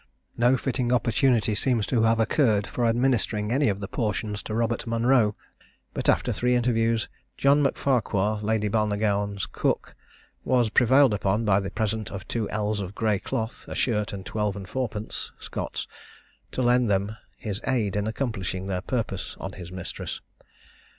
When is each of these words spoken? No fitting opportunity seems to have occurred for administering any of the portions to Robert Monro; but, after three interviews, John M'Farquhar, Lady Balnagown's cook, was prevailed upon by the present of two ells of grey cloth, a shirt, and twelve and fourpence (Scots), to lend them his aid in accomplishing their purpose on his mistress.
No 0.35 0.57
fitting 0.57 0.91
opportunity 0.91 1.53
seems 1.53 1.85
to 1.85 2.01
have 2.01 2.19
occurred 2.19 2.65
for 2.65 2.87
administering 2.87 3.51
any 3.51 3.69
of 3.69 3.79
the 3.81 3.87
portions 3.87 4.41
to 4.41 4.55
Robert 4.55 4.87
Monro; 4.87 5.35
but, 5.93 6.09
after 6.09 6.33
three 6.33 6.55
interviews, 6.55 7.07
John 7.37 7.61
M'Farquhar, 7.61 8.41
Lady 8.41 8.67
Balnagown's 8.67 9.45
cook, 9.45 9.93
was 10.43 10.71
prevailed 10.71 11.13
upon 11.13 11.45
by 11.45 11.59
the 11.59 11.69
present 11.69 12.09
of 12.09 12.27
two 12.27 12.49
ells 12.49 12.79
of 12.79 12.95
grey 12.95 13.19
cloth, 13.19 13.65
a 13.67 13.75
shirt, 13.75 14.11
and 14.11 14.25
twelve 14.25 14.55
and 14.55 14.67
fourpence 14.67 15.31
(Scots), 15.39 15.85
to 16.51 16.63
lend 16.63 16.89
them 16.89 17.15
his 17.37 17.61
aid 17.67 17.95
in 17.95 18.07
accomplishing 18.07 18.65
their 18.65 18.81
purpose 18.81 19.37
on 19.39 19.51
his 19.51 19.71
mistress. 19.71 20.19